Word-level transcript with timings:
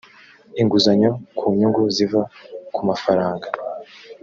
inguzanyo 0.61 1.11
ku 1.37 1.45
nyungu 1.57 1.81
ziva 1.95 2.21
ku 2.73 2.79
mafaranga. 2.89 3.47